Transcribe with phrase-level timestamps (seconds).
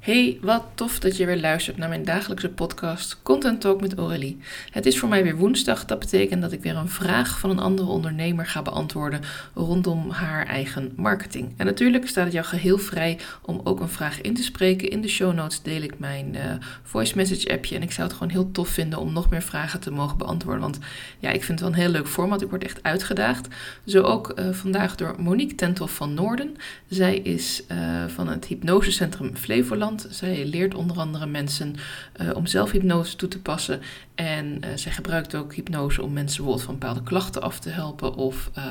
[0.00, 4.38] Hey, wat tof dat je weer luistert naar mijn dagelijkse podcast Content Talk met Aurélie.
[4.70, 5.84] Het is voor mij weer woensdag.
[5.84, 9.20] Dat betekent dat ik weer een vraag van een andere ondernemer ga beantwoorden
[9.54, 11.52] rondom haar eigen marketing.
[11.56, 14.90] En natuurlijk staat het jou geheel vrij om ook een vraag in te spreken.
[14.90, 16.40] In de show notes deel ik mijn uh,
[16.82, 17.76] voice message appje.
[17.76, 20.60] En ik zou het gewoon heel tof vinden om nog meer vragen te mogen beantwoorden.
[20.60, 20.78] Want
[21.18, 22.42] ja, ik vind het wel een heel leuk format.
[22.42, 23.48] Ik word echt uitgedaagd.
[23.86, 26.56] Zo ook uh, vandaag door Monique Tentoff van Noorden.
[26.88, 29.88] Zij is uh, van het hypnosecentrum Flevoland.
[30.10, 31.74] Zij leert onder andere mensen
[32.20, 33.80] uh, om zelfhypnose toe te passen.
[34.14, 38.14] En uh, zij gebruikt ook hypnose om mensen bijvoorbeeld van bepaalde klachten af te helpen.
[38.14, 38.64] Of uh,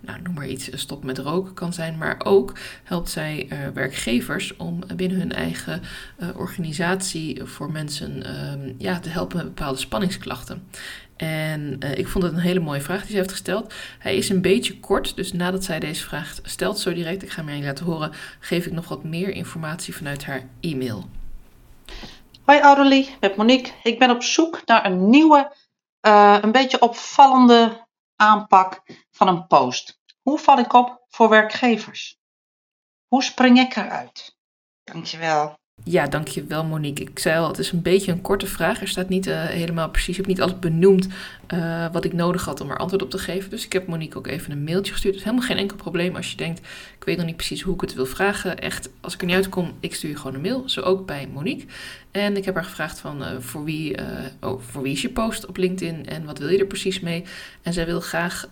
[0.00, 1.98] nou, noem maar iets, stop met roken kan zijn.
[1.98, 2.52] Maar ook
[2.82, 5.82] helpt zij werkgevers om binnen hun eigen
[6.34, 8.22] organisatie voor mensen
[8.78, 10.62] ja, te helpen met bepaalde spanningsklachten.
[11.16, 13.74] En uh, ik vond het een hele mooie vraag die ze heeft gesteld.
[13.98, 17.44] Hij is een beetje kort, dus nadat zij deze vraag stelt, zo direct, ik ga
[17.44, 21.08] hem je laten horen, geef ik nog wat meer informatie vanuit haar e-mail.
[22.44, 23.72] Hoi Aurelie, met Monique.
[23.82, 25.56] Ik ben op zoek naar een nieuwe,
[26.06, 27.86] uh, een beetje opvallende
[28.16, 30.00] aanpak van een post.
[30.22, 32.18] Hoe val ik op voor werkgevers?
[33.08, 34.36] Hoe spring ik eruit?
[34.84, 35.58] Dankjewel.
[35.82, 37.04] Ja, dankjewel Monique.
[37.04, 38.80] Ik zei al, het is een beetje een korte vraag.
[38.80, 41.08] Er staat niet uh, helemaal precies, ik heb niet alles benoemd
[41.54, 43.50] uh, wat ik nodig had om er antwoord op te geven.
[43.50, 45.14] Dus ik heb Monique ook even een mailtje gestuurd.
[45.14, 46.58] Dus helemaal geen enkel probleem als je denkt,
[46.98, 48.58] ik weet nog niet precies hoe ik het wil vragen.
[48.58, 50.68] Echt, als ik er niet uitkom, ik stuur je gewoon een mail.
[50.68, 51.66] Zo ook bij Monique.
[52.10, 53.96] En ik heb haar gevraagd van uh, voor, wie,
[54.40, 57.24] oh, voor wie is je post op LinkedIn en wat wil je er precies mee.
[57.62, 58.48] En zij wil graag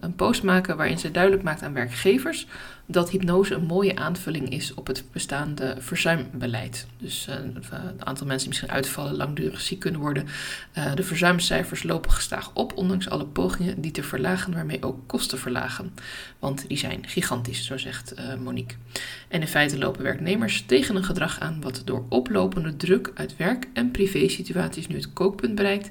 [0.00, 2.46] een post maken waarin ze duidelijk maakt aan werkgevers
[2.90, 6.86] dat hypnose een mooie aanvulling is op het bestaande verzuimbeleid.
[6.98, 10.26] Dus uh, een aantal mensen die misschien uitvallen, langdurig ziek kunnen worden.
[10.78, 15.38] Uh, de verzuimcijfers lopen gestaag op, ondanks alle pogingen die te verlagen, waarmee ook kosten
[15.38, 15.94] verlagen.
[16.38, 18.76] Want die zijn gigantisch, zo zegt uh, Monique.
[19.28, 23.66] En in feite lopen werknemers tegen een gedrag aan wat door oplopende druk uit werk-
[23.72, 25.90] en privésituaties nu het kookpunt bereikt.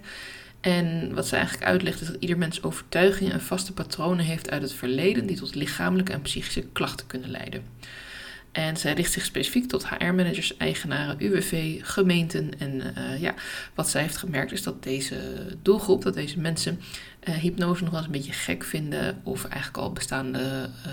[0.62, 4.62] En wat ze eigenlijk uitlegt is dat ieder mens overtuigingen en vaste patronen heeft uit
[4.62, 7.64] het verleden die tot lichamelijke en psychische klachten kunnen leiden.
[8.52, 12.60] En zij richt zich specifiek tot HR-managers, eigenaren, UWV, gemeenten.
[12.60, 13.34] En uh, ja,
[13.74, 15.18] wat zij heeft gemerkt is dat deze
[15.62, 16.80] doelgroep, dat deze mensen
[17.30, 19.22] uh, hypnose nog wel eens een beetje gek vinden.
[19.24, 20.92] Of eigenlijk al bestaande uh,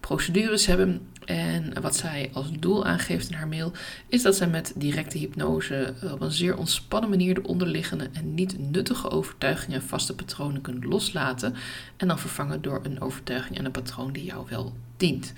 [0.00, 1.08] procedures hebben.
[1.24, 3.72] En wat zij als doel aangeeft in haar mail
[4.08, 8.70] is dat zij met directe hypnose op een zeer ontspannen manier de onderliggende en niet
[8.70, 11.54] nuttige overtuigingen en vaste patronen kunnen loslaten
[11.96, 15.32] en dan vervangen door een overtuiging en een patroon die jou wel dient.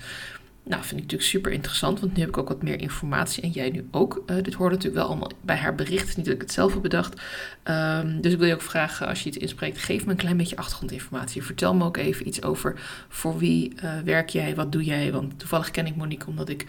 [0.69, 3.49] Nou, vind ik natuurlijk super interessant, want nu heb ik ook wat meer informatie en
[3.49, 4.23] jij nu ook.
[4.25, 6.81] Uh, dit hoort natuurlijk wel allemaal bij haar bericht, niet dat ik het zelf heb
[6.81, 7.21] bedacht.
[7.63, 10.37] Um, dus ik wil je ook vragen, als je iets inspreekt, geef me een klein
[10.37, 11.43] beetje achtergrondinformatie.
[11.43, 15.11] Vertel me ook even iets over voor wie uh, werk jij, wat doe jij.
[15.11, 16.65] Want toevallig ken ik Monique omdat ik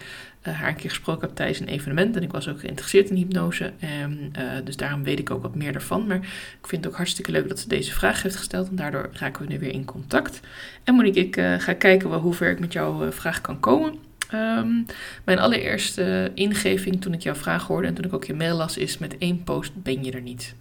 [0.47, 2.15] uh, haar een keer gesproken heb tijdens een evenement.
[2.15, 3.73] En ik was ook geïnteresseerd in hypnose.
[3.79, 4.33] En,
[4.63, 6.07] dus daarom weet ik ook wat meer ervan.
[6.07, 6.17] Maar
[6.61, 8.69] ik vind het ook hartstikke leuk dat ze deze vraag heeft gesteld.
[8.69, 10.39] En daardoor raken we nu weer in contact.
[10.83, 13.90] En Monique, ik ga kijken hoe ver ik met jouw vraag kan komen.
[14.33, 14.85] Um,
[15.23, 18.77] mijn allereerste ingeving toen ik jouw vraag hoorde en toen ik ook je mail las,
[18.77, 20.55] is met één post ben je er niet.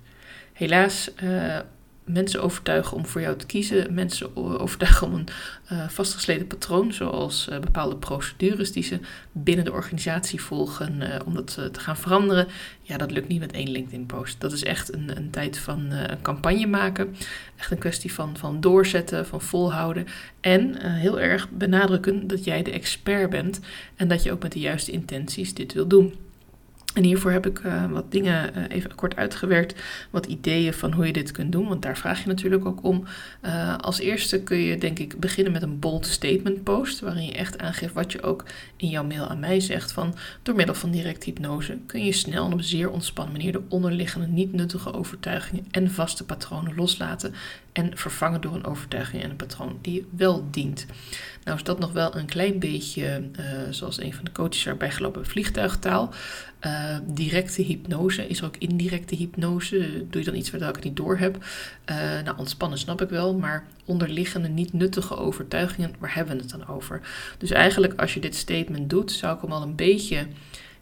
[0.53, 1.59] Helaas, uh,
[2.13, 5.29] mensen overtuigen om voor jou te kiezen, mensen overtuigen om een
[5.73, 8.99] uh, vastgesleten patroon, zoals uh, bepaalde procedures die ze
[9.33, 12.47] binnen de organisatie volgen, uh, om dat te gaan veranderen.
[12.83, 14.41] Ja, dat lukt niet met één LinkedIn-post.
[14.41, 17.17] Dat is echt een, een tijd van een campagne maken.
[17.57, 20.07] Echt een kwestie van, van doorzetten, van volhouden.
[20.41, 23.61] En heel erg benadrukken dat jij de expert bent
[23.97, 26.15] en dat je ook met de juiste intenties dit wil doen.
[26.95, 29.81] En hiervoor heb ik uh, wat dingen uh, even kort uitgewerkt,
[30.11, 33.05] wat ideeën van hoe je dit kunt doen, want daar vraag je natuurlijk ook om.
[33.45, 37.33] Uh, als eerste kun je denk ik beginnen met een bold statement post, waarin je
[37.33, 38.45] echt aangeeft wat je ook
[38.77, 39.93] in jouw mail aan mij zegt.
[39.93, 43.63] Van door middel van direct hypnose kun je snel en op zeer ontspannen manier de
[43.69, 47.35] onderliggende niet nuttige overtuigingen en vaste patronen loslaten
[47.73, 50.87] en vervangen door een overtuiging en een patroon die wel dient.
[51.45, 54.91] Nou is dat nog wel een klein beetje, uh, zoals een van de coaches erbij
[54.91, 56.13] gelopen, vliegtuigtaal.
[56.67, 60.07] Uh, directe hypnose is er ook indirecte hypnose.
[60.11, 61.45] Doe je dan iets waar ik het niet door heb?
[61.91, 66.51] Uh, nou, ontspannen snap ik wel, maar onderliggende niet nuttige overtuigingen, waar hebben we het
[66.51, 67.01] dan over?
[67.39, 70.27] Dus eigenlijk als je dit statement doet, zou ik hem al een beetje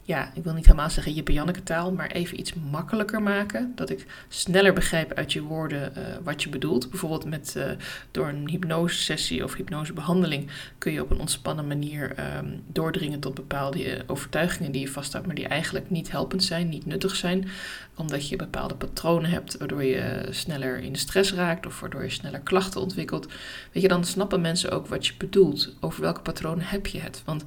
[0.08, 3.72] ja, ik wil niet helemaal zeggen Jippe Janneke taal, maar even iets makkelijker maken.
[3.74, 6.90] Dat ik sneller begrijp uit je woorden uh, wat je bedoelt.
[6.90, 7.64] Bijvoorbeeld met, uh,
[8.10, 13.96] door een hypnosesessie of hypnosebehandeling kun je op een ontspannen manier um, doordringen tot bepaalde
[13.96, 17.48] uh, overtuigingen die je vasthoudt, maar die eigenlijk niet helpend zijn, niet nuttig zijn.
[17.94, 22.10] Omdat je bepaalde patronen hebt waardoor je sneller in de stress raakt of waardoor je
[22.10, 23.26] sneller klachten ontwikkelt.
[23.72, 25.74] Weet je, dan snappen mensen ook wat je bedoelt.
[25.80, 27.22] Over welke patronen heb je het?
[27.24, 27.44] Want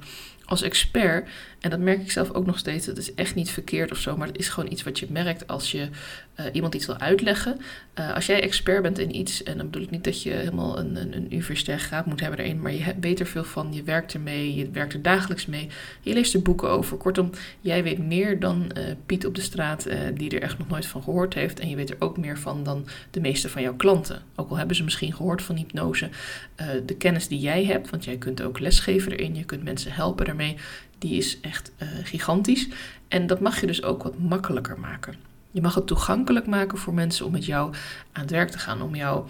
[0.52, 1.28] als expert,
[1.60, 4.16] en dat merk ik zelf ook nog steeds, dat is echt niet verkeerd of zo,
[4.16, 5.88] maar het is gewoon iets wat je merkt als je
[6.40, 7.60] uh, iemand iets wil uitleggen.
[7.98, 10.78] Uh, als jij expert bent in iets, en dan bedoel ik niet dat je helemaal
[10.78, 13.82] een, een, een universitair graad moet hebben erin, maar je weet er veel van, je
[13.82, 15.68] werkt ermee, je werkt er dagelijks mee,
[16.00, 16.96] je leest er boeken over.
[16.96, 17.30] Kortom,
[17.60, 21.02] jij weet meer dan uh, Piet op de straat, die er echt nog nooit van
[21.02, 24.22] gehoord heeft, en je weet er ook meer van dan de meeste van jouw klanten.
[24.34, 26.08] Ook al hebben ze misschien gehoord van hypnose,
[26.86, 30.26] de kennis die jij hebt, want jij kunt ook lesgeven erin, je kunt mensen helpen
[30.26, 30.56] ermee,
[30.98, 32.68] die is echt gigantisch.
[33.08, 35.30] En dat mag je dus ook wat makkelijker maken.
[35.52, 37.74] Je mag het toegankelijk maken voor mensen om met jou
[38.12, 39.26] aan het werk te gaan, om jou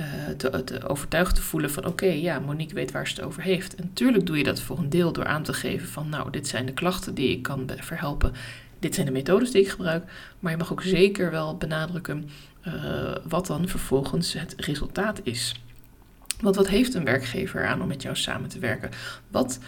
[0.00, 0.04] uh,
[0.36, 3.74] te, overtuigd te voelen van oké, ja, Monique weet waar ze het over heeft.
[3.74, 6.48] En natuurlijk doe je dat voor een deel door aan te geven van nou, dit
[6.48, 8.32] zijn de klachten die ik kan verhelpen.
[8.78, 10.10] Dit zijn de methodes die ik gebruik.
[10.38, 12.30] Maar je mag ook zeker wel benadrukken
[12.66, 15.54] uh, wat dan vervolgens het resultaat is.
[16.40, 18.90] Want wat heeft een werkgever aan om met jou samen te werken?
[19.30, 19.58] Wat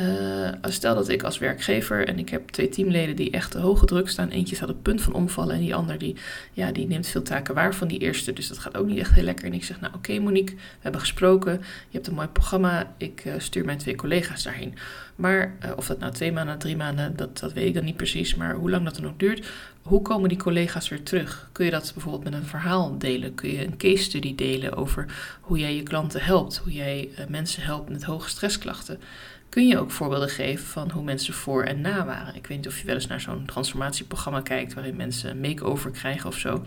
[0.00, 4.08] uh, stel dat ik als werkgever en ik heb twee teamleden die echt hoge druk
[4.08, 4.28] staan.
[4.28, 6.16] Eentje staat op punt van omvallen en die ander die,
[6.52, 8.32] ja, die neemt veel taken waar van die eerste.
[8.32, 9.44] Dus dat gaat ook niet echt heel lekker.
[9.44, 11.52] En ik zeg, nou oké Monique, we hebben gesproken.
[11.52, 12.94] Je hebt een mooi programma.
[12.96, 14.74] Ik uh, stuur mijn twee collega's daarheen.
[15.16, 17.96] Maar uh, of dat nou twee maanden, drie maanden, dat, dat weet ik dan niet
[17.96, 18.34] precies.
[18.34, 19.46] Maar hoe lang dat dan ook duurt,
[19.82, 21.48] hoe komen die collega's weer terug?
[21.52, 23.34] Kun je dat bijvoorbeeld met een verhaal delen?
[23.34, 25.06] Kun je een case study delen over
[25.40, 26.56] hoe jij je klanten helpt?
[26.56, 29.00] Hoe jij mensen helpt met hoge stressklachten?
[29.48, 32.34] Kun je ook voorbeelden geven van hoe mensen voor en na waren.
[32.34, 35.90] Ik weet niet of je wel eens naar zo'n transformatieprogramma kijkt waarin mensen een make-over
[35.90, 36.62] krijgen of zo.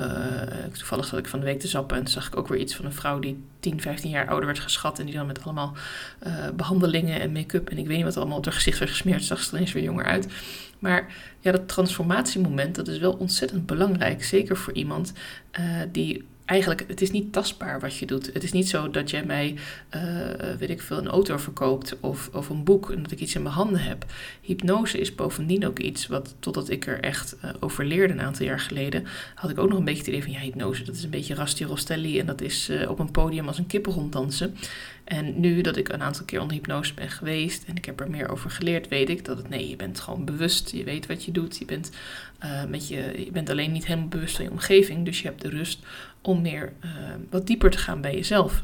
[0.00, 0.06] Uh,
[0.72, 2.84] toevallig zat ik van de week te zappen en zag ik ook weer iets van
[2.84, 4.98] een vrouw die 10, 15 jaar ouder werd geschat.
[4.98, 5.72] En die dan met allemaal
[6.26, 9.24] uh, behandelingen en make-up en ik weet niet wat allemaal op haar gezicht werd gesmeerd.
[9.24, 10.28] Zag ze er ineens weer jonger uit.
[10.78, 14.24] Maar ja, dat transformatiemoment, dat is wel ontzettend belangrijk.
[14.24, 15.12] Zeker voor iemand
[15.60, 18.30] uh, die eigenlijk, het is niet tastbaar wat je doet.
[18.32, 19.54] Het is niet zo dat jij mij,
[19.94, 20.02] uh,
[20.58, 23.42] weet ik veel, een auto verkoopt of, of een boek en dat ik iets in
[23.42, 24.04] mijn handen heb.
[24.40, 28.46] Hypnose is bovendien ook iets wat, totdat ik er echt uh, over leerde een aantal
[28.46, 31.02] jaar geleden, had ik ook nog een beetje het idee van, ja, hypnose, dat is
[31.02, 34.56] een beetje Rasti Rostelli en dat is uh, op een podium als een kippen ronddansen.
[35.10, 38.10] En nu dat ik een aantal keer onder hypnose ben geweest en ik heb er
[38.10, 41.24] meer over geleerd, weet ik dat het nee, je bent gewoon bewust, je weet wat
[41.24, 41.90] je doet, je bent,
[42.44, 45.42] uh, met je, je bent alleen niet helemaal bewust van je omgeving, dus je hebt
[45.42, 45.78] de rust
[46.22, 46.90] om meer uh,
[47.30, 48.62] wat dieper te gaan bij jezelf.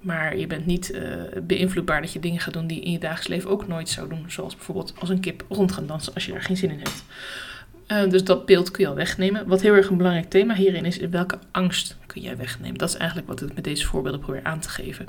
[0.00, 2.98] Maar je bent niet uh, beïnvloedbaar dat je dingen gaat doen die je in je
[2.98, 4.24] dagelijks leven ook nooit zou doen.
[4.26, 7.04] Zoals bijvoorbeeld als een kip rond gaan dansen als je daar geen zin in hebt.
[7.88, 9.46] Uh, dus dat beeld kun je al wegnemen.
[9.46, 12.78] Wat heel erg een belangrijk thema hierin is, welke angst kun jij wegnemen?
[12.78, 15.06] Dat is eigenlijk wat ik met deze voorbeelden probeer aan te geven.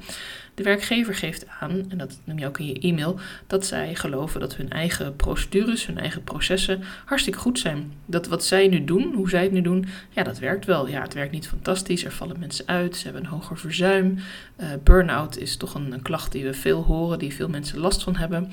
[0.55, 4.39] De werkgever geeft aan, en dat noem je ook in je e-mail, dat zij geloven
[4.39, 7.93] dat hun eigen procedures, hun eigen processen hartstikke goed zijn.
[8.05, 10.87] Dat wat zij nu doen, hoe zij het nu doen, ja, dat werkt wel.
[10.87, 14.17] Ja, het werkt niet fantastisch, er vallen mensen uit, ze hebben een hoger verzuim.
[14.57, 18.03] Uh, burn-out is toch een, een klacht die we veel horen, die veel mensen last
[18.03, 18.51] van hebben.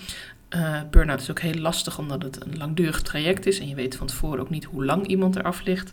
[0.56, 3.96] Uh, burn-out is ook heel lastig omdat het een langdurig traject is en je weet
[3.96, 5.90] van tevoren ook niet hoe lang iemand eraf ligt.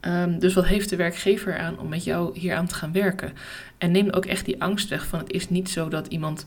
[0.00, 3.32] Um, dus wat heeft de werkgever aan om met jou hier aan te gaan werken?
[3.78, 6.46] En neem ook echt die angst weg van het is niet zo dat iemand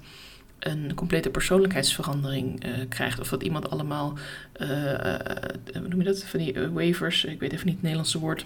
[0.60, 3.20] een complete persoonlijkheidsverandering uh, krijgt.
[3.20, 4.18] Of dat iemand allemaal,
[4.58, 4.68] uh,
[5.74, 8.46] hoe noem je dat, van die waivers, ik weet even niet het Nederlandse woord,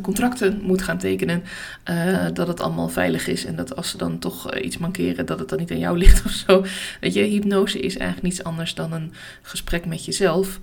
[0.00, 1.42] contracten moet gaan tekenen,
[1.90, 5.26] uh, dat het allemaal veilig is en dat als ze dan toch uh, iets mankeren,
[5.26, 6.64] dat het dan niet aan jou ligt of zo.
[7.00, 9.12] Weet je, hypnose is eigenlijk niets anders dan een
[9.42, 10.58] gesprek met jezelf,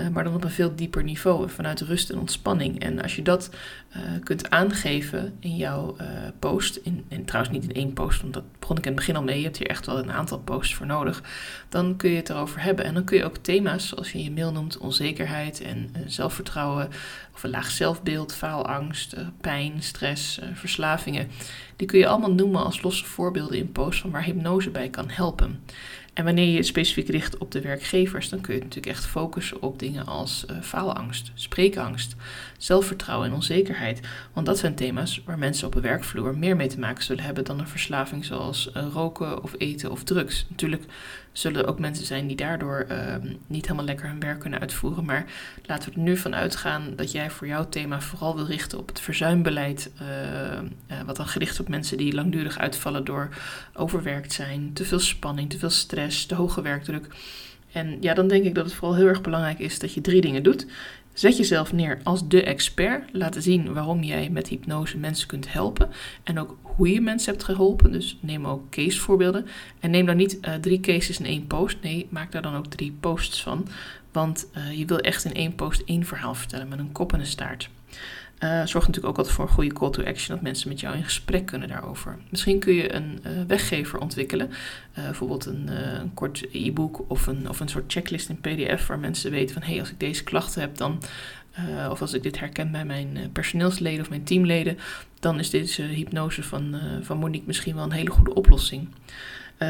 [0.00, 2.80] uh, maar dan op een veel dieper niveau, vanuit rust en ontspanning.
[2.80, 3.50] En als je dat
[4.24, 5.96] kunt aangeven in jouw
[6.38, 9.16] post, in, en trouwens niet in één post, want dat begon ik in het begin
[9.16, 11.22] al mee, je hebt hier echt wel een aantal posts voor nodig,
[11.68, 12.84] dan kun je het erover hebben.
[12.84, 16.88] En dan kun je ook thema's, zoals je in je mail noemt, onzekerheid en zelfvertrouwen,
[17.34, 21.28] of een laag zelfbeeld, faalangst, pijn, stress, verslavingen.
[21.76, 25.08] Die kun je allemaal noemen als losse voorbeelden in posts van waar hypnose bij kan
[25.08, 25.62] helpen.
[26.16, 29.62] En wanneer je je specifiek richt op de werkgevers, dan kun je natuurlijk echt focussen
[29.62, 32.16] op dingen als uh, faalangst, spreekangst,
[32.58, 34.00] zelfvertrouwen en onzekerheid.
[34.32, 37.44] Want dat zijn thema's waar mensen op een werkvloer meer mee te maken zullen hebben
[37.44, 40.46] dan een verslaving zoals uh, roken of eten of drugs.
[40.48, 40.84] Natuurlijk
[41.32, 43.14] zullen er ook mensen zijn die daardoor uh,
[43.46, 45.04] niet helemaal lekker hun werk kunnen uitvoeren.
[45.04, 45.24] Maar
[45.64, 48.88] laten we er nu van uitgaan dat jij voor jouw thema vooral wil richten op
[48.88, 49.90] het verzuimbeleid.
[50.02, 50.58] Uh,
[51.06, 53.28] wat dan gericht op mensen die langdurig uitvallen door
[53.74, 57.06] overwerkt zijn, te veel spanning, te veel stress, te hoge werkdruk.
[57.72, 60.20] En ja, dan denk ik dat het vooral heel erg belangrijk is dat je drie
[60.20, 60.66] dingen doet.
[61.16, 63.08] Zet jezelf neer als de expert.
[63.12, 65.88] Laten zien waarom jij met hypnose mensen kunt helpen.
[66.22, 67.92] En ook hoe je mensen hebt geholpen.
[67.92, 69.46] Dus neem ook casevoorbeelden.
[69.80, 71.76] En neem dan niet uh, drie cases in één post.
[71.82, 73.68] Nee, maak daar dan ook drie posts van.
[74.12, 77.20] Want uh, je wil echt in één post één verhaal vertellen met een kop en
[77.20, 77.70] een staart.
[78.38, 80.96] Uh, zorgt natuurlijk ook altijd voor een goede call to action, dat mensen met jou
[80.96, 82.18] in gesprek kunnen daarover.
[82.30, 85.68] Misschien kun je een uh, weggever ontwikkelen, uh, bijvoorbeeld een,
[86.00, 89.62] een kort e-book of een, of een soort checklist in PDF, waar mensen weten van
[89.62, 91.02] hé, hey, als ik deze klachten heb, dan
[91.90, 94.78] of als ik dit herken bij mijn personeelsleden of mijn teamleden,
[95.20, 98.88] dan is deze hypnose van, van Monique misschien wel een hele goede oplossing.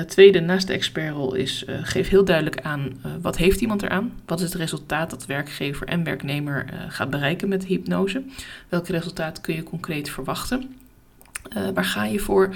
[0.07, 4.13] Tweede, naast de expertrol is, geef heel duidelijk aan wat heeft iemand eraan?
[4.27, 8.23] Wat is het resultaat dat werkgever en werknemer gaat bereiken met hypnose?
[8.69, 10.77] Welk resultaat kun je concreet verwachten?
[11.75, 12.55] waar ga je voor?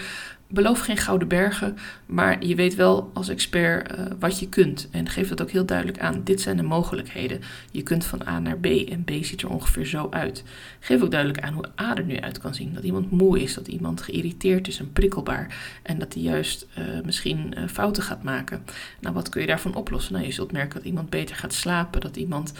[0.51, 1.77] Beloof geen gouden bergen,
[2.07, 4.89] maar je weet wel als expert uh, wat je kunt.
[4.91, 6.21] En geef dat ook heel duidelijk aan.
[6.25, 7.41] Dit zijn de mogelijkheden.
[7.71, 10.45] Je kunt van A naar B en B ziet er ongeveer zo uit.
[10.81, 12.75] Geef ook duidelijk aan hoe A er nu uit kan zien.
[12.75, 15.79] Dat iemand moe is, dat iemand geïrriteerd is en prikkelbaar.
[15.83, 18.65] En dat hij juist uh, misschien uh, fouten gaat maken.
[19.01, 20.13] Nou, wat kun je daarvan oplossen?
[20.13, 22.53] Nou, je zult merken dat iemand beter gaat slapen, dat iemand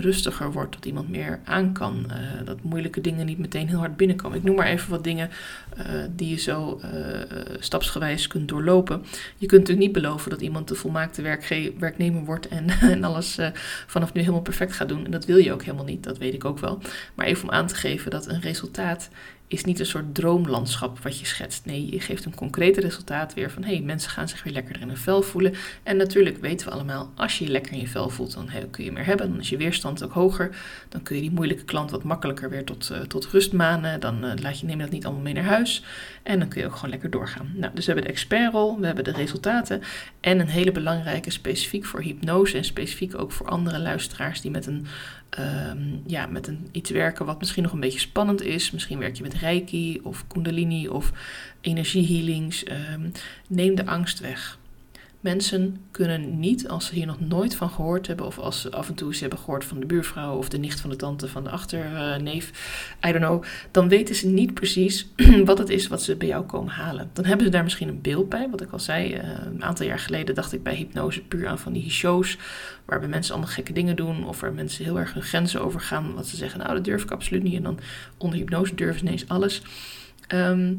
[0.00, 2.10] rustiger wordt, dat iemand meer aan kan.
[2.44, 4.38] dat moeilijke dingen niet meteen heel hard binnenkomen.
[4.38, 5.30] Ik noem maar even wat dingen
[6.16, 6.80] die je zo
[7.58, 9.04] stapsgewijs kunt doorlopen.
[9.36, 11.22] Je kunt natuurlijk niet beloven dat iemand de volmaakte
[11.78, 13.48] werknemer wordt en, en alles uh,
[13.86, 15.04] vanaf nu helemaal perfect gaat doen.
[15.04, 16.78] En dat wil je ook helemaal niet, dat weet ik ook wel.
[17.14, 19.08] Maar even om aan te geven dat een resultaat
[19.48, 21.64] is niet een soort droomlandschap wat je schetst.
[21.64, 24.80] Nee, je geeft een concreet resultaat weer van hé, hey, mensen gaan zich weer lekker
[24.80, 25.54] in hun vel voelen.
[25.82, 28.84] En natuurlijk weten we allemaal, als je je lekker in je vel voelt, dan kun
[28.84, 29.30] je meer hebben.
[29.30, 30.56] Dan is je weerstand ook hoger.
[30.88, 34.00] Dan kun je die moeilijke klant wat makkelijker weer tot, uh, tot rust manen.
[34.00, 35.84] Dan uh, laat je, neem je dat niet allemaal mee naar huis.
[36.22, 37.52] En dan kun je ook gewoon lekker doorgaan.
[37.54, 39.82] Nou, dus we hebben de expertrol, we hebben de resultaten.
[40.20, 44.66] En een hele belangrijke, specifiek voor hypnose en specifiek ook voor andere luisteraars die met
[44.66, 44.86] een
[45.38, 48.70] um, ja, met een, iets werken wat misschien nog een beetje spannend is.
[48.70, 51.12] Misschien werk je met reiki of kundalini of
[51.60, 52.64] energiehealings.
[52.70, 53.12] Um,
[53.48, 54.58] neem de angst weg.
[55.24, 58.88] Mensen kunnen niet, als ze hier nog nooit van gehoord hebben, of als ze af
[58.88, 61.44] en toe eens hebben gehoord van de buurvrouw of de nicht van de tante van
[61.44, 62.50] de achterneef,
[63.06, 65.08] I don't know, dan weten ze niet precies
[65.44, 67.10] wat het is wat ze bij jou komen halen.
[67.12, 69.14] Dan hebben ze daar misschien een beeld bij, wat ik al zei.
[69.14, 72.38] Uh, een aantal jaar geleden dacht ik bij hypnose puur aan van die shows,
[72.84, 76.26] waarbij mensen allemaal gekke dingen doen, of waar mensen heel erg hun grenzen overgaan, wat
[76.26, 77.78] ze zeggen, nou dat durf ik absoluut niet, en dan
[78.18, 79.62] onder hypnose durven ze ineens alles.
[80.34, 80.78] Um,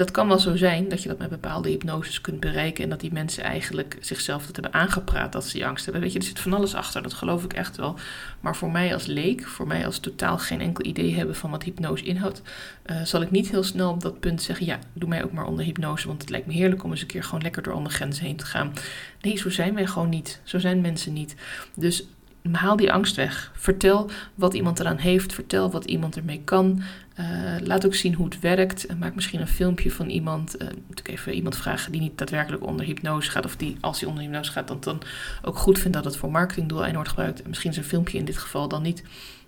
[0.00, 3.00] dat kan wel zo zijn dat je dat met bepaalde hypnoses kunt bereiken en dat
[3.00, 6.02] die mensen eigenlijk zichzelf dat hebben aangepraat dat ze die angst hebben.
[6.02, 7.98] Weet je, er zit van alles achter, dat geloof ik echt wel.
[8.40, 11.62] Maar voor mij als leek, voor mij als totaal geen enkel idee hebben van wat
[11.62, 12.42] hypnose inhoudt,
[12.86, 15.46] uh, zal ik niet heel snel op dat punt zeggen: ja, doe mij ook maar
[15.46, 17.94] onder hypnose, want het lijkt me heerlijk om eens een keer gewoon lekker door andere
[17.94, 18.72] grenzen heen te gaan.
[19.20, 20.40] Nee, zo zijn wij gewoon niet.
[20.44, 21.34] Zo zijn mensen niet.
[21.74, 22.06] Dus
[22.52, 23.52] haal die angst weg.
[23.54, 25.32] Vertel wat iemand eraan heeft.
[25.32, 26.82] Vertel wat iemand ermee kan.
[27.20, 27.26] Uh,
[27.62, 28.98] laat ook zien hoe het werkt.
[28.98, 30.62] maak misschien een filmpje van iemand.
[30.62, 33.44] Uh, moet ik even iemand vragen die niet daadwerkelijk onder hypnose gaat.
[33.44, 35.02] Of die, als hij onder hypnose gaat, dan, dan
[35.42, 37.42] ook goed vindt dat het voor marketingdoeleinden wordt gebruikt.
[37.42, 39.02] En misschien is een filmpje in dit geval dan niet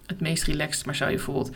[0.06, 0.87] het meest relaxed.
[0.87, 1.50] Maar zou je bijvoorbeeld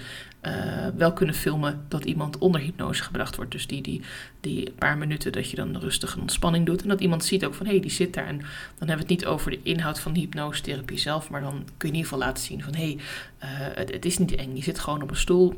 [0.47, 3.51] uh, wel kunnen filmen dat iemand onder hypnose gebracht wordt.
[3.51, 4.03] Dus die, die,
[4.41, 6.83] die paar minuten dat je dan rustig een ontspanning doet.
[6.83, 8.27] En dat iemand ziet ook van hé, hey, die zit daar.
[8.27, 8.39] En
[8.79, 11.31] dan hebben we het niet over de inhoud van de hypnosetherapie zelf.
[11.31, 12.99] Maar dan kun je in ieder geval laten zien van hé, hey,
[13.43, 14.57] uh, het, het is niet eng.
[14.57, 15.55] Je zit gewoon op een stoel.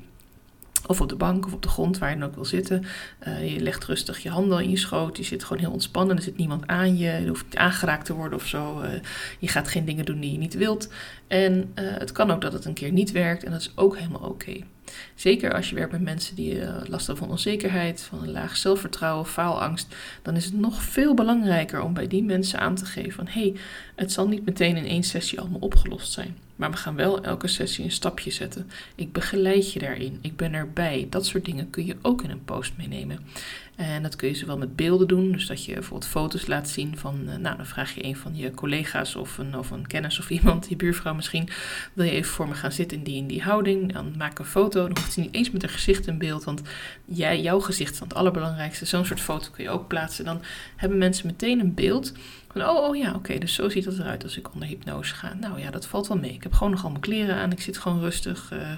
[0.87, 2.85] Of op de bank of op de grond, waar je dan ook wil zitten.
[3.26, 5.16] Uh, je legt rustig je handen in je schoot.
[5.16, 6.16] Je zit gewoon heel ontspannen.
[6.16, 7.11] Er zit niemand aan je.
[7.11, 8.83] Je hoeft niet aangeraakt te worden of zo.
[9.38, 10.92] Je gaat geen dingen doen die je niet wilt.
[11.26, 13.45] En het kan ook dat het een keer niet werkt.
[13.45, 14.61] En dat is ook helemaal oké.
[15.14, 18.57] Zeker als je werkt met mensen die uh, last hebben van onzekerheid, van een laag
[18.57, 23.12] zelfvertrouwen, faalangst, dan is het nog veel belangrijker om bij die mensen aan te geven
[23.12, 23.54] van hé, hey,
[23.95, 26.37] het zal niet meteen in één sessie allemaal opgelost zijn.
[26.58, 28.70] Maar we gaan wel elke sessie een stapje zetten.
[28.94, 30.18] Ik begeleid je daarin.
[30.20, 31.06] Ik ben erbij.
[31.10, 33.18] Dat soort dingen kun je ook in een post meenemen.
[33.76, 35.32] En dat kun je zowel met beelden doen.
[35.32, 37.20] Dus dat je bijvoorbeeld foto's laat zien van.
[37.28, 40.30] Uh, nou, dan vraag je een van je collega's of een, of een kennis of
[40.40, 41.48] iemand, je buurvrouw misschien.
[41.92, 43.92] Wil je even voor me gaan zitten in die, in die houding?
[43.92, 44.86] Dan maak een foto.
[44.86, 46.44] Dan hoeft hij niet eens met een gezicht in beeld.
[46.44, 46.62] Want
[47.04, 48.84] jij, jouw gezicht is het allerbelangrijkste.
[48.84, 50.24] Zo'n soort foto kun je ook plaatsen.
[50.24, 50.42] Dan
[50.76, 52.12] hebben mensen meteen een beeld
[52.55, 55.35] oh, oh ja, oké, dus zo ziet het eruit als ik onder hypnose ga.
[55.35, 56.33] Nou ja, dat valt wel mee.
[56.33, 58.50] Ik heb gewoon nog al mijn kleren aan, ik zit gewoon rustig.
[58.52, 58.71] Uh,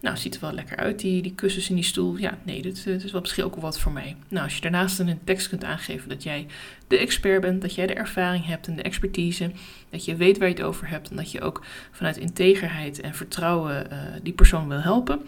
[0.00, 2.16] nou, ziet er wel lekker uit, die, die kussens in die stoel.
[2.16, 4.16] Ja, nee, dit, dit is wel misschien ook wel wat voor mij.
[4.28, 6.46] Nou, als je daarnaast in een tekst kunt aangeven dat jij
[6.86, 9.50] de expert bent, dat jij de ervaring hebt en de expertise,
[9.90, 13.14] dat je weet waar je het over hebt en dat je ook vanuit integerheid en
[13.14, 15.20] vertrouwen uh, die persoon wil helpen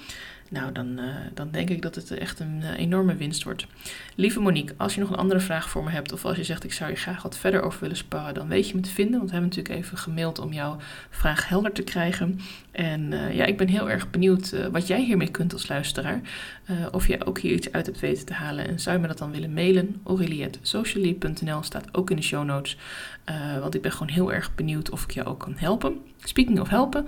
[0.54, 3.66] Nou, dan, uh, dan denk ik dat het echt een uh, enorme winst wordt.
[4.14, 6.64] Lieve Monique, als je nog een andere vraag voor me hebt, of als je zegt
[6.64, 9.18] ik zou je graag wat verder over willen sparren, dan weet je me te vinden.
[9.18, 10.76] Want we hebben natuurlijk even gemaild om jouw
[11.10, 12.40] vraag helder te krijgen.
[12.70, 16.20] En uh, ja, ik ben heel erg benieuwd wat jij hiermee kunt als luisteraar.
[16.92, 18.68] of je ook hier iets uit hebt weten te halen.
[18.68, 20.00] En zou je me dat dan willen mailen?
[20.04, 22.76] Aurelie.socially.nl staat ook in de show notes.
[23.60, 25.98] want ik ben gewoon heel erg benieuwd of ik je ook kan helpen.
[26.24, 27.06] Speaking of helpen,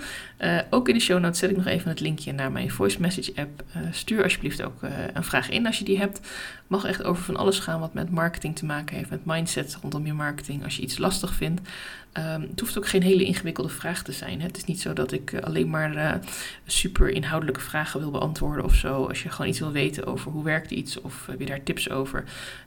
[0.71, 3.33] ook in de show notes zet ik nog even het linkje naar mijn voice message
[3.37, 3.63] app.
[3.77, 6.21] Uh, stuur alsjeblieft ook uh, een vraag in als je die hebt.
[6.67, 10.07] Mag echt over van alles gaan wat met marketing te maken heeft, met mindset rondom
[10.07, 10.65] je marketing.
[10.65, 11.61] Als je iets lastig vindt,
[12.19, 14.41] Um, het hoeft ook geen hele ingewikkelde vraag te zijn.
[14.41, 14.47] Hè?
[14.47, 16.21] Het is niet zo dat ik alleen maar
[16.67, 19.07] super inhoudelijke vragen wil beantwoorden of zo.
[19.07, 22.25] Als je gewoon iets wil weten over hoe werkt iets of heb daar tips over.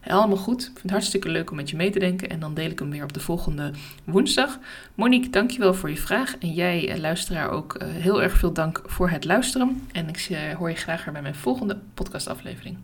[0.08, 0.62] Allemaal goed.
[0.62, 2.30] Ik vind het hartstikke leuk om met je mee te denken.
[2.30, 3.72] En dan deel ik hem weer op de volgende
[4.04, 4.60] woensdag.
[4.96, 6.38] Monique, dankjewel voor je vraag.
[6.38, 9.88] En jij, luisteraar, ook heel erg veel dank voor het luisteren.
[9.92, 10.18] En ik
[10.60, 12.78] hoor je graag weer bij mijn volgende podcastaflevering.